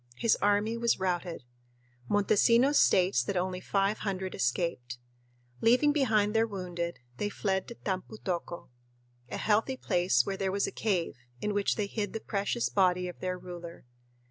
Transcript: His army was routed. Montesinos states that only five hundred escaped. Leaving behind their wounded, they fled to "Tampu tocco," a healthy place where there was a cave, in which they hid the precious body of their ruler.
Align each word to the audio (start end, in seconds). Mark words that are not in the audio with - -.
His 0.17 0.35
army 0.37 0.77
was 0.77 0.99
routed. 0.99 1.43
Montesinos 2.09 2.79
states 2.79 3.21
that 3.21 3.37
only 3.37 3.61
five 3.61 3.99
hundred 3.99 4.33
escaped. 4.33 4.97
Leaving 5.61 5.91
behind 5.93 6.33
their 6.33 6.47
wounded, 6.47 6.97
they 7.17 7.29
fled 7.29 7.67
to 7.67 7.75
"Tampu 7.75 8.17
tocco," 8.17 8.69
a 9.29 9.37
healthy 9.37 9.77
place 9.77 10.25
where 10.25 10.37
there 10.37 10.51
was 10.51 10.65
a 10.65 10.71
cave, 10.71 11.17
in 11.39 11.53
which 11.53 11.75
they 11.75 11.85
hid 11.85 12.13
the 12.13 12.19
precious 12.19 12.67
body 12.67 13.07
of 13.07 13.19
their 13.19 13.37
ruler. 13.37 13.85